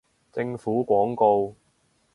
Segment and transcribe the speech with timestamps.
[0.33, 1.55] 政府廣告